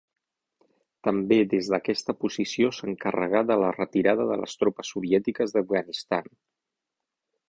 [1.07, 6.33] També des d'aquesta posició s'encarregà de la retirada de les tropes soviètiques d'Afganistan.